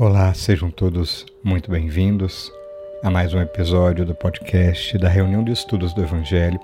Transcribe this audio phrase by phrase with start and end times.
[0.00, 2.52] Olá, sejam todos muito bem-vindos
[3.02, 6.60] a mais um episódio do podcast da reunião de estudos do Evangelho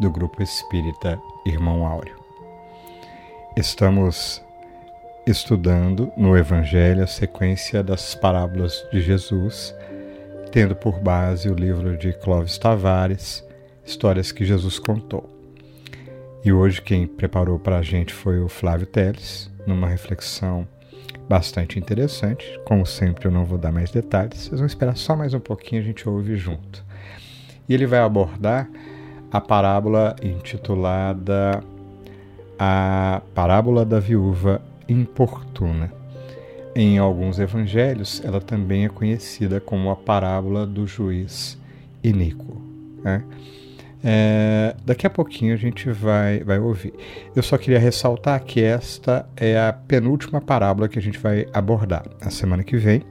[0.00, 2.16] do Grupo Espírita Irmão Áureo.
[3.56, 4.42] Estamos
[5.24, 9.72] estudando no Evangelho a sequência das parábolas de Jesus,
[10.50, 13.46] tendo por base o livro de Clóvis Tavares,
[13.86, 15.30] Histórias que Jesus Contou.
[16.44, 20.66] E hoje quem preparou para a gente foi o Flávio Teles, numa reflexão
[21.28, 22.60] bastante interessante.
[22.64, 25.80] Como sempre, eu não vou dar mais detalhes, vocês vão esperar só mais um pouquinho,
[25.80, 26.84] a gente ouve junto.
[27.68, 28.68] E ele vai abordar
[29.30, 31.62] a parábola intitulada
[32.58, 35.92] A Parábola da Viúva Importuna.
[36.74, 41.58] Em alguns evangelhos, ela também é conhecida como a parábola do juiz
[42.02, 42.60] iníquo.
[43.02, 43.22] Né?
[44.04, 46.92] É, daqui a pouquinho a gente vai, vai ouvir.
[47.34, 52.04] Eu só queria ressaltar que esta é a penúltima parábola que a gente vai abordar.
[52.20, 53.02] Na semana que vem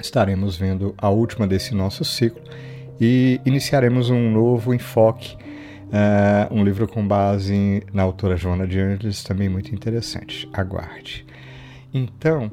[0.00, 2.42] estaremos vendo a última desse nosso ciclo
[3.00, 9.22] e iniciaremos um novo enfoque, uh, um livro com base na autora Joana de Angeles,
[9.22, 10.48] também muito interessante.
[10.52, 11.26] Aguarde.
[11.92, 12.50] Então,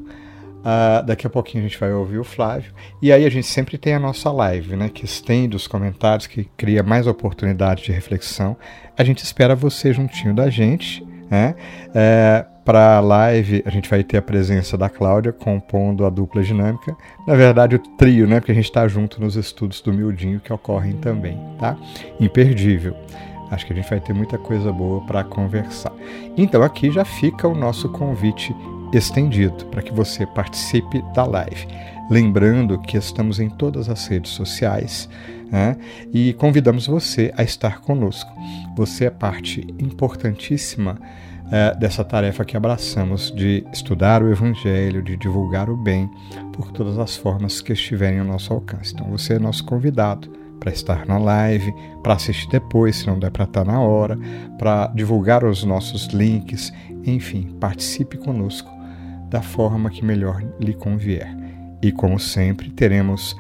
[0.64, 2.72] Uh, daqui a pouquinho a gente vai ouvir o Flávio.
[3.02, 4.89] E aí a gente sempre tem a nossa live, né?
[4.89, 8.55] Que estende os comentários, que cria mais oportunidades de reflexão.
[8.97, 11.55] A gente espera você juntinho da gente, né?
[11.94, 16.42] É, Para a live, a gente vai ter a presença da Cláudia compondo a dupla
[16.42, 16.95] dinâmica.
[17.27, 18.39] Na verdade, o trio, né?
[18.39, 21.75] Porque a gente está junto nos estudos do Mildinho que ocorrem também, tá?
[22.22, 22.95] Imperdível.
[23.52, 25.92] Acho que a gente vai ter muita coisa boa para conversar.
[26.38, 28.55] Então, aqui já fica o nosso convite
[28.97, 31.67] estendido para que você participe da live.
[32.09, 35.09] Lembrando que estamos em todas as redes sociais
[35.52, 35.77] né,
[36.14, 38.32] e convidamos você a estar conosco.
[38.76, 40.99] Você é parte importantíssima
[41.52, 46.09] é, dessa tarefa que abraçamos de estudar o Evangelho, de divulgar o bem
[46.52, 48.93] por todas as formas que estiverem ao nosso alcance.
[48.93, 53.32] Então você é nosso convidado para estar na live, para assistir depois, se não der
[53.32, 54.17] para estar na hora,
[54.58, 56.71] para divulgar os nossos links,
[57.05, 58.73] enfim, participe conosco
[59.33, 61.27] da forma que melhor lhe convier.
[61.82, 63.36] E como sempre, teremos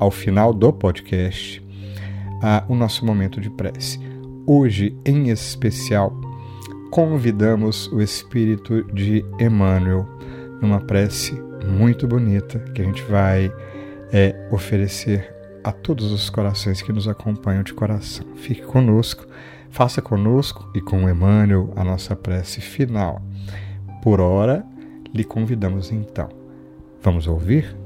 [0.00, 4.00] ao final do podcast uh, o nosso momento de prece.
[4.46, 6.18] Hoje, em especial,
[6.90, 10.08] convidamos o espírito de Emmanuel
[10.62, 11.34] numa prece
[11.78, 13.52] muito bonita que a gente vai
[14.10, 15.30] é, oferecer
[15.62, 18.24] a todos os corações que nos acompanham de coração.
[18.34, 19.26] Fique conosco,
[19.68, 23.20] faça conosco e com Emmanuel a nossa prece final.
[24.02, 24.64] Por hora,
[25.14, 26.28] lhe convidamos então.
[27.00, 27.76] Vamos ouvir?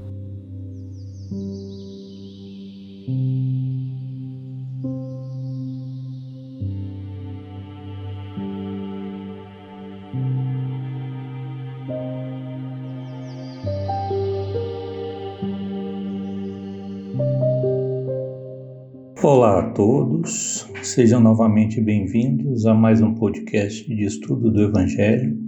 [19.22, 25.47] Olá a todos, sejam novamente bem-vindos a mais um podcast de estudo do Evangelho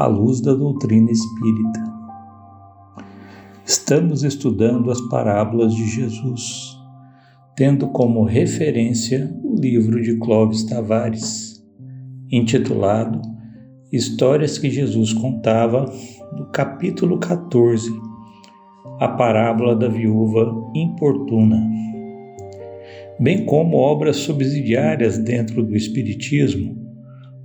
[0.00, 1.84] à luz da doutrina espírita.
[3.66, 6.74] Estamos estudando as parábolas de Jesus,
[7.54, 11.62] tendo como referência o livro de Clóvis Tavares,
[12.32, 13.20] intitulado
[13.92, 15.84] Histórias que Jesus contava,
[16.34, 17.92] do capítulo 14,
[19.00, 21.62] a parábola da viúva importuna,
[23.18, 26.89] bem como obras subsidiárias dentro do Espiritismo,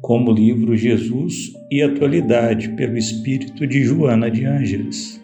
[0.05, 5.19] como o livro Jesus e Atualidade, pelo espírito de Joana de Ângeles,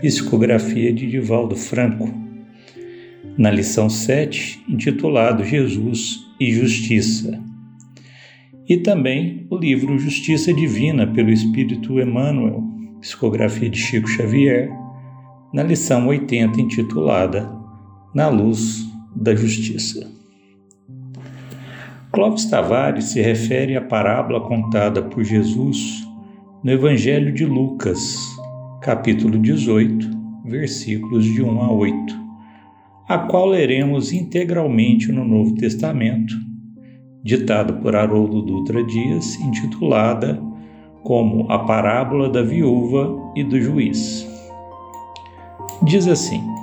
[0.00, 2.10] psicografia de Divaldo Franco,
[3.36, 7.38] na lição 7, intitulado Jesus e Justiça.
[8.66, 12.64] E também o livro Justiça Divina, pelo espírito Emmanuel,
[13.02, 14.70] psicografia de Chico Xavier,
[15.52, 17.46] na lição 80, intitulada
[18.14, 20.23] Na Luz da Justiça.
[22.14, 26.08] Clóvis Tavares se refere à parábola contada por Jesus
[26.62, 28.16] no Evangelho de Lucas,
[28.80, 30.10] capítulo 18,
[30.44, 32.16] versículos de 1 a 8,
[33.08, 36.34] a qual leremos integralmente no Novo Testamento,
[37.24, 40.40] ditada por Haroldo Dutra Dias, intitulada
[41.02, 44.24] como A Parábola da Viúva e do Juiz.
[45.82, 46.53] Diz assim: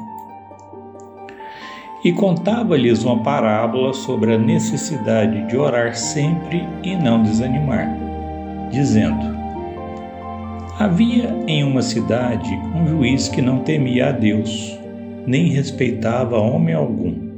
[2.04, 7.88] e contava-lhes uma parábola sobre a necessidade de orar sempre e não desanimar,
[8.72, 9.38] dizendo:
[10.80, 14.78] Havia em uma cidade um juiz que não temia a Deus,
[15.28, 17.30] nem respeitava homem algum.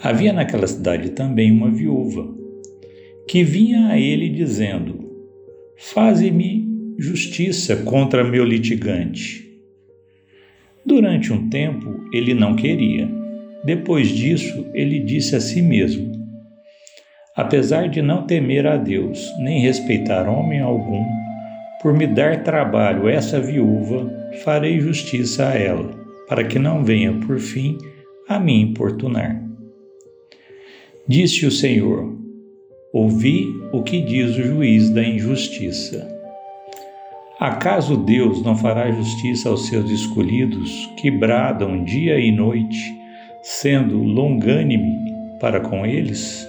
[0.00, 2.28] Havia naquela cidade também uma viúva,
[3.26, 5.04] que vinha a ele dizendo:
[5.76, 6.64] Faze-me
[6.96, 9.43] justiça contra meu litigante.
[10.86, 13.08] Durante um tempo ele não queria.
[13.64, 16.12] Depois disso, ele disse a si mesmo:
[17.34, 21.04] Apesar de não temer a Deus, nem respeitar homem algum,
[21.80, 24.12] por me dar trabalho essa viúva,
[24.44, 25.90] farei justiça a ela,
[26.28, 27.78] para que não venha por fim
[28.28, 29.42] a me importunar.
[31.08, 32.14] Disse o Senhor:
[32.92, 36.13] Ouvi o que diz o juiz da injustiça.
[37.40, 42.94] Acaso Deus não fará justiça aos seus escolhidos que bradam dia e noite,
[43.42, 46.48] sendo longânime para com eles?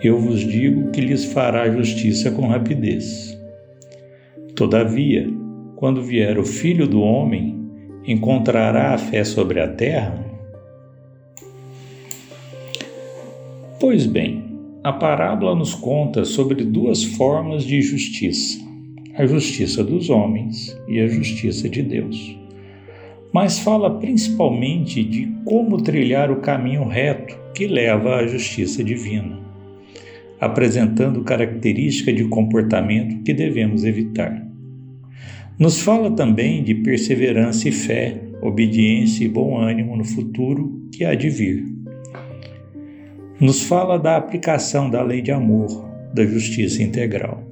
[0.00, 3.36] Eu vos digo que lhes fará justiça com rapidez.
[4.54, 5.28] Todavia,
[5.74, 7.58] quando vier o Filho do Homem,
[8.06, 10.24] encontrará a fé sobre a terra?
[13.80, 14.44] Pois bem,
[14.84, 18.67] a parábola nos conta sobre duas formas de justiça:
[19.18, 22.38] a justiça dos homens e a justiça de Deus.
[23.32, 29.38] Mas fala principalmente de como trilhar o caminho reto que leva à justiça divina,
[30.40, 34.46] apresentando características de comportamento que devemos evitar.
[35.58, 41.14] Nos fala também de perseverança e fé, obediência e bom ânimo no futuro que há
[41.14, 41.78] de vir
[43.40, 45.68] nos fala da aplicação da lei de amor,
[46.12, 47.47] da justiça integral.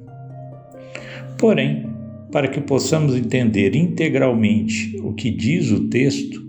[1.37, 1.85] Porém,
[2.31, 6.45] para que possamos entender integralmente o que diz o texto,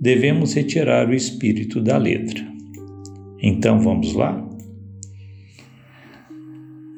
[0.00, 2.44] devemos retirar o espírito da letra.
[3.40, 4.44] Então vamos lá?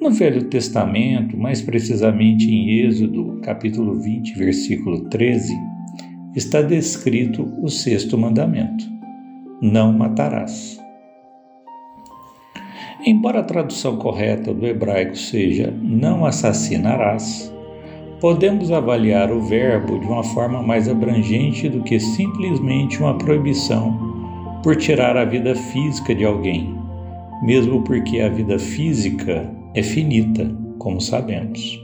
[0.00, 5.53] No Velho Testamento, mais precisamente em Êxodo, capítulo 20, versículo 13,
[6.35, 8.85] está descrito o sexto mandamento:
[9.61, 10.79] Não matarás.
[13.04, 17.52] Embora a tradução correta do hebraico seja não assassinarás,
[18.20, 23.96] podemos avaliar o verbo de uma forma mais abrangente do que simplesmente uma proibição
[24.62, 26.75] por tirar a vida física de alguém,
[27.43, 31.78] mesmo porque a vida física é finita, como sabemos.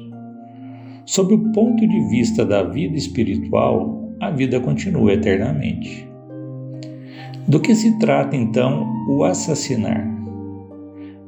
[1.05, 6.09] Sob o ponto de vista da vida espiritual, a vida continua eternamente.
[7.47, 10.22] Do que se trata então o assassinar?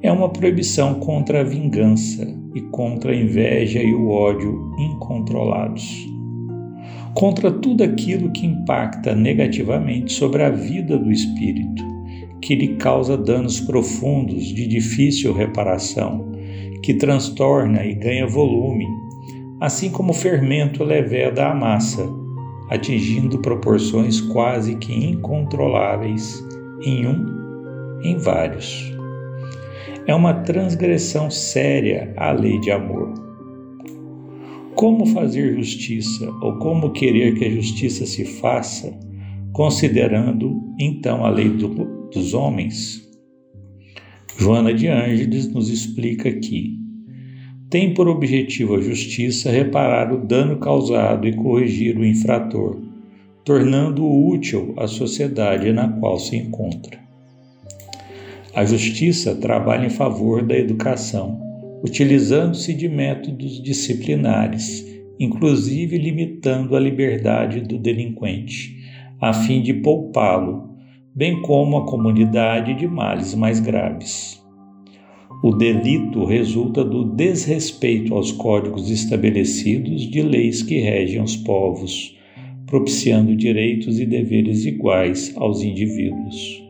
[0.04, 6.06] É uma proibição contra a vingança e contra a inveja e o ódio incontrolados.
[7.14, 11.82] Contra tudo aquilo que impacta negativamente sobre a vida do espírito,
[12.42, 16.30] que lhe causa danos profundos de difícil reparação,
[16.82, 18.86] que transtorna e ganha volume,
[19.58, 22.06] assim como o fermento leveda a massa,
[22.68, 26.44] atingindo proporções quase que incontroláveis
[26.84, 28.93] em um, em vários
[30.06, 33.14] é uma transgressão séria à lei de amor.
[34.74, 38.92] Como fazer justiça ou como querer que a justiça se faça,
[39.52, 41.68] considerando então a lei do,
[42.10, 43.02] dos homens?
[44.36, 46.78] Joana de Ângeles nos explica que
[47.70, 52.80] tem por objetivo a justiça reparar o dano causado e corrigir o infrator,
[53.44, 57.04] tornando-o útil à sociedade na qual se encontra.
[58.54, 61.40] A justiça trabalha em favor da educação,
[61.82, 64.86] utilizando-se de métodos disciplinares,
[65.18, 68.76] inclusive limitando a liberdade do delinquente,
[69.20, 70.70] a fim de poupá-lo,
[71.12, 74.40] bem como a comunidade de males mais graves.
[75.42, 82.16] O delito resulta do desrespeito aos códigos estabelecidos de leis que regem os povos,
[82.66, 86.63] propiciando direitos e deveres iguais aos indivíduos.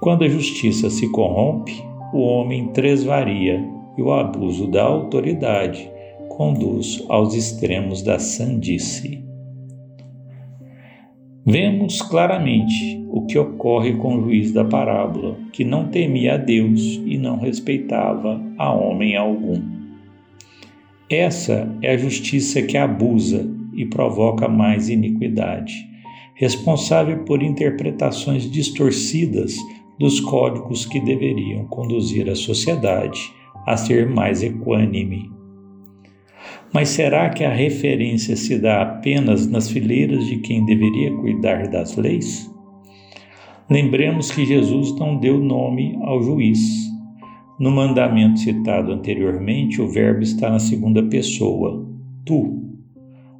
[0.00, 3.62] Quando a justiça se corrompe, o homem tresvaria
[3.98, 5.90] e o abuso da autoridade
[6.30, 9.22] conduz aos extremos da sandice.
[11.44, 16.80] Vemos claramente o que ocorre com o juiz da parábola, que não temia a Deus
[17.04, 19.60] e não respeitava a homem algum.
[21.10, 25.74] Essa é a justiça que abusa e provoca mais iniquidade,
[26.34, 29.56] responsável por interpretações distorcidas
[30.00, 33.34] dos códigos que deveriam conduzir a sociedade
[33.66, 35.30] a ser mais equânime.
[36.72, 41.96] Mas será que a referência se dá apenas nas fileiras de quem deveria cuidar das
[41.98, 42.50] leis?
[43.68, 46.58] Lembremos que Jesus não deu nome ao juiz.
[47.58, 51.86] No mandamento citado anteriormente, o verbo está na segunda pessoa,
[52.24, 52.58] tu.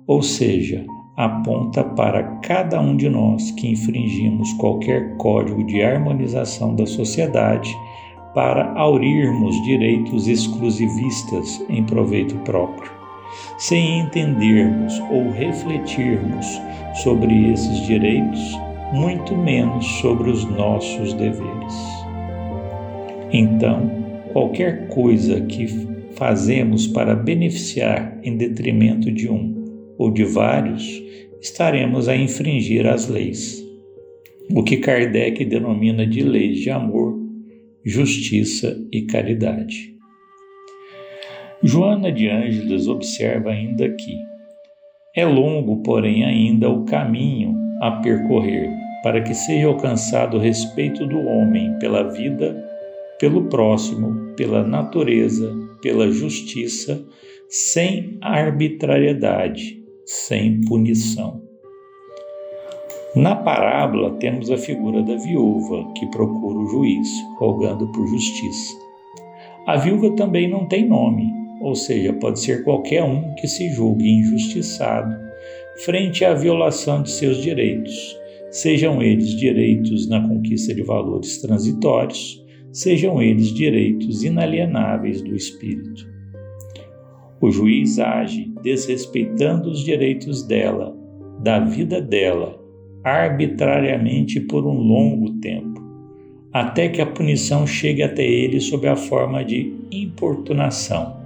[0.07, 0.85] Ou seja,
[1.25, 7.77] aponta para cada um de nós que infringimos qualquer código de harmonização da sociedade
[8.35, 12.91] para aurirmos direitos exclusivistas em proveito próprio,
[13.59, 16.47] sem entendermos ou refletirmos
[17.03, 18.59] sobre esses direitos,
[18.95, 21.75] muito menos sobre os nossos deveres.
[23.31, 23.91] Então,
[24.33, 25.67] qualquer coisa que
[26.15, 29.60] fazemos para beneficiar em detrimento de um
[30.01, 30.83] ou de vários,
[31.43, 33.63] estaremos a infringir as leis,
[34.51, 37.21] o que Kardec denomina de leis de amor,
[37.85, 39.95] justiça e caridade.
[41.63, 44.17] Joana de Ângeles observa ainda que
[45.15, 48.71] é longo, porém, ainda o caminho a percorrer
[49.03, 52.57] para que seja alcançado o respeito do homem pela vida,
[53.19, 57.05] pelo próximo, pela natureza, pela justiça,
[57.51, 59.80] sem arbitrariedade,
[60.11, 61.41] sem punição.
[63.15, 68.75] Na parábola temos a figura da viúva que procura o juiz, rogando por justiça.
[69.69, 74.11] A viúva também não tem nome, ou seja, pode ser qualquer um que se julgue
[74.11, 75.15] injustiçado
[75.85, 78.19] frente à violação de seus direitos,
[78.51, 86.11] sejam eles direitos na conquista de valores transitórios, sejam eles direitos inalienáveis do espírito.
[87.41, 90.97] O juiz age desrespeitando os direitos dela,
[91.43, 92.61] da vida dela
[93.03, 95.81] arbitrariamente por um longo tempo,
[96.53, 101.17] até que a punição chegue até ele sob a forma de importunação,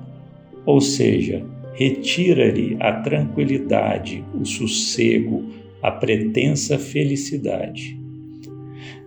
[0.64, 5.45] ou seja, retira-lhe a tranquilidade, o sossego,
[5.83, 7.99] a pretensa felicidade.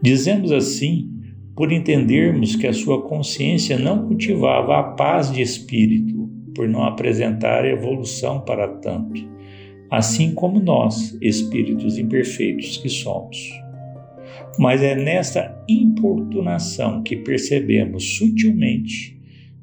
[0.01, 1.10] Dizemos assim
[1.55, 6.16] por entendermos que a sua consciência não cultivava a paz de espírito,
[6.57, 9.37] por não apresentar evolução para tanto
[9.89, 13.37] assim como nós, espíritos imperfeitos que somos.
[14.59, 19.17] Mas é nesta importunação que percebemos sutilmente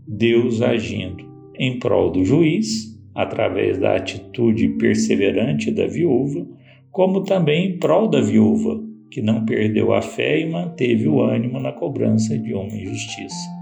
[0.07, 1.25] Deus agindo
[1.59, 6.47] em prol do juiz, através da atitude perseverante da viúva,
[6.91, 11.61] como também em prol da viúva, que não perdeu a fé e manteve o ânimo
[11.61, 13.55] na cobrança de uma injustiça.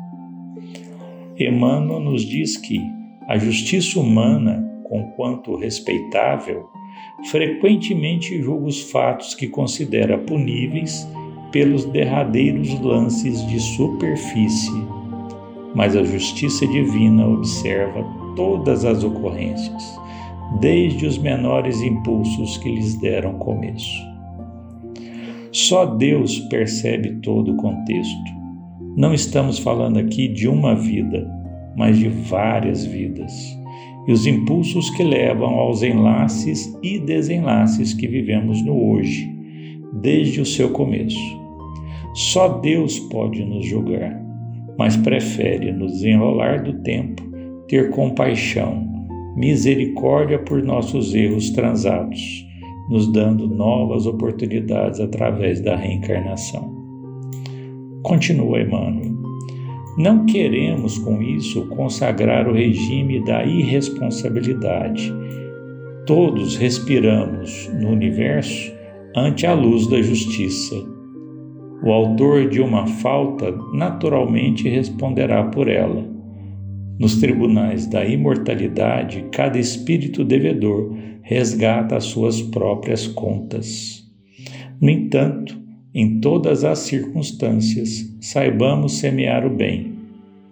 [1.39, 2.79] Emmanuel nos diz que
[3.33, 6.69] a justiça humana conquanto respeitável,
[7.31, 11.09] frequentemente julga os fatos que considera puníveis
[11.51, 14.87] pelos derradeiros lances de superfície,
[15.75, 18.05] mas a justiça divina observa
[18.37, 19.99] todas as ocorrências,
[20.61, 23.99] desde os menores impulsos que lhes deram começo.
[25.51, 28.31] Só Deus percebe todo o contexto.
[28.95, 31.42] Não estamos falando aqui de uma vida,
[31.77, 33.33] mas de várias vidas
[34.07, 39.31] e os impulsos que levam aos enlaces e desenlaces que vivemos no hoje,
[40.01, 41.41] desde o seu começo.
[42.15, 44.21] Só Deus pode nos julgar,
[44.77, 47.23] mas prefere, no desenrolar do tempo,
[47.69, 48.91] ter compaixão,
[49.37, 52.47] misericórdia por nossos erros transados,
[52.91, 56.71] nos dando novas oportunidades através da reencarnação.
[58.03, 59.22] Continua Emmanuel.
[59.99, 65.13] Não queremos com isso consagrar o regime da irresponsabilidade.
[66.07, 68.73] Todos respiramos no universo
[69.15, 70.75] ante a luz da justiça.
[71.85, 76.11] O autor de uma falta naturalmente responderá por ela.
[76.99, 84.03] Nos tribunais da imortalidade, cada espírito devedor resgata as suas próprias contas.
[84.81, 85.62] No entanto,
[85.95, 89.93] em todas as circunstâncias, saibamos semear o bem,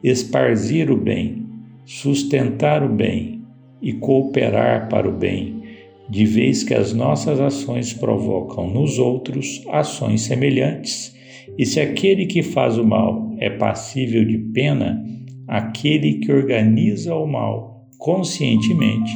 [0.03, 1.47] esparzir o bem,
[1.85, 3.43] sustentar o bem
[3.81, 5.63] e cooperar para o bem,
[6.09, 11.17] de vez que as nossas ações provocam nos outros ações semelhantes.
[11.57, 15.05] E se aquele que faz o mal é passível de pena,
[15.49, 19.11] aquele que organiza o mal conscientemente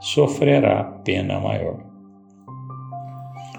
[0.00, 1.87] sofrerá pena maior.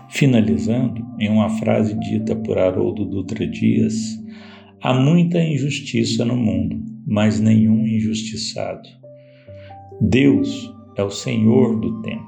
[0.09, 4.19] Finalizando em uma frase dita por Haroldo Dutra Dias,
[4.81, 8.89] há muita injustiça no mundo, mas nenhum injustiçado.
[10.01, 12.25] Deus é o Senhor do tempo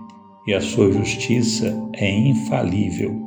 [0.47, 3.19] e a sua justiça é infalível.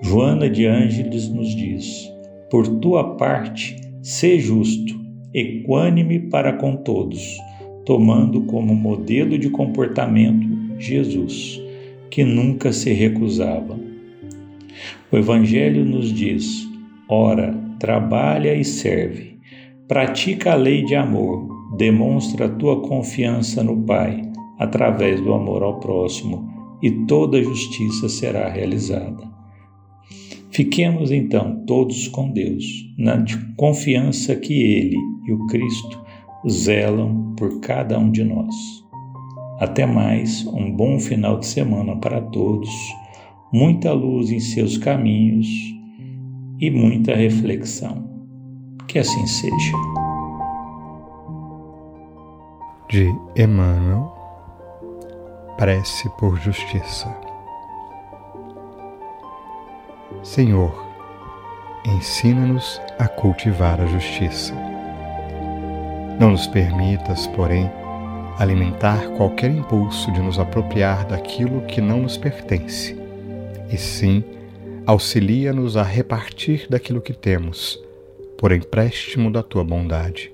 [0.00, 2.08] Joana de Ângeles nos diz:
[2.48, 4.94] Por tua parte, sê justo,
[5.34, 7.36] equânime para com todos,
[7.84, 10.46] tomando como modelo de comportamento
[10.78, 11.65] Jesus
[12.16, 13.78] que nunca se recusava.
[15.12, 16.66] O Evangelho nos diz:
[17.06, 19.38] ora, trabalha e serve,
[19.86, 21.46] pratica a lei de amor,
[21.76, 24.22] demonstra a tua confiança no Pai
[24.58, 29.30] através do amor ao próximo e toda justiça será realizada.
[30.50, 32.64] Fiquemos então todos com Deus,
[32.96, 33.22] na
[33.58, 34.96] confiança que Ele
[35.28, 36.02] e o Cristo
[36.48, 38.75] zelam por cada um de nós.
[39.58, 42.68] Até mais, um bom final de semana para todos,
[43.50, 45.48] muita luz em seus caminhos
[46.60, 48.04] e muita reflexão.
[48.86, 49.72] Que assim seja.
[52.90, 54.12] De Emmanuel,
[55.56, 57.08] prece por justiça.
[60.22, 60.86] Senhor,
[61.86, 64.54] ensina-nos a cultivar a justiça.
[66.20, 67.70] Não nos permitas, porém,
[68.38, 72.96] alimentar qualquer impulso de nos apropriar daquilo que não nos pertence,
[73.70, 74.22] e sim
[74.86, 77.82] auxilia-nos a repartir daquilo que temos,
[78.38, 80.32] por empréstimo da tua bondade.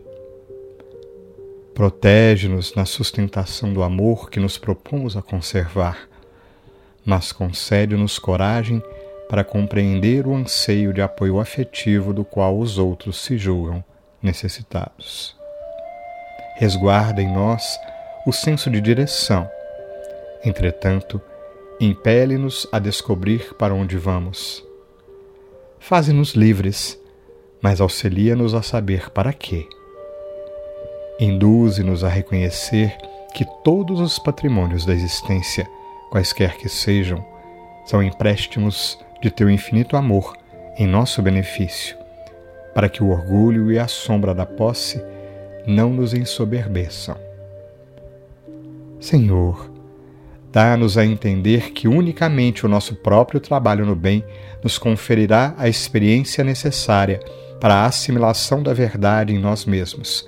[1.75, 6.09] Protege-nos na sustentação do amor que nos propomos a conservar,
[7.05, 8.83] mas concede-nos coragem
[9.29, 13.83] para compreender o anseio de apoio afetivo do qual os outros se julgam
[14.23, 15.35] necessitados.
[16.59, 17.79] Resguarda em nós
[18.25, 19.51] o senso de direção.
[20.45, 21.21] Entretanto,
[21.81, 24.65] impele-nos a descobrir para onde vamos.
[25.81, 26.99] Faze-nos livres,
[27.61, 29.67] mas auxilia-nos a saber para quê.
[31.19, 32.97] Induze-nos a reconhecer
[33.35, 35.69] que todos os patrimônios da existência,
[36.11, 37.25] quaisquer que sejam,
[37.85, 40.37] são empréstimos de teu infinito amor
[40.79, 41.97] em nosso benefício,
[42.73, 45.03] para que o orgulho e a sombra da posse
[45.67, 47.32] não nos ensoberbeçam.
[49.03, 49.69] Senhor,
[50.53, 54.25] dá-nos a entender que unicamente o nosso próprio trabalho no bem
[54.63, 57.19] nos conferirá a experiência necessária
[57.61, 60.25] para a assimilação da verdade em nós mesmos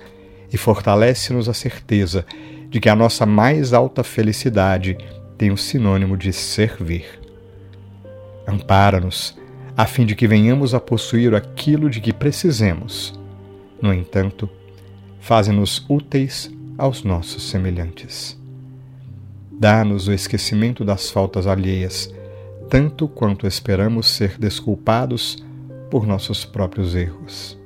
[0.51, 2.25] e fortalece-nos a certeza
[2.69, 4.97] de que a nossa mais alta felicidade
[5.37, 7.05] tem o sinônimo de servir.
[8.45, 9.37] Ampara-nos,
[9.77, 13.17] a fim de que venhamos a possuir aquilo de que precisemos.
[13.81, 14.49] No entanto,
[15.21, 18.37] faze-nos úteis aos nossos semelhantes.
[19.57, 22.13] Dá-nos o esquecimento das faltas alheias,
[22.69, 25.43] tanto quanto esperamos ser desculpados
[25.89, 27.57] por nossos próprios erros.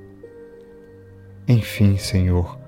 [1.47, 2.59] Enfim, Senhor,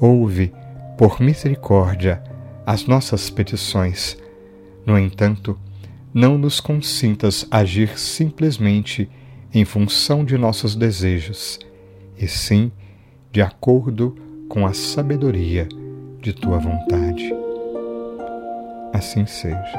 [0.00, 0.52] ouve,
[0.98, 2.22] por misericórdia,
[2.66, 4.16] as nossas petições.
[4.84, 5.56] No entanto,
[6.12, 9.08] não nos consintas agir simplesmente
[9.54, 11.60] em função de nossos desejos,
[12.18, 12.72] e sim
[13.30, 14.16] de acordo
[14.48, 15.68] com a sabedoria
[16.20, 17.45] de tua vontade.
[18.96, 19.78] Assim seja.